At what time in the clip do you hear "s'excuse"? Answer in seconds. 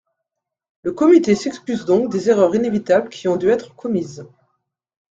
1.35-1.85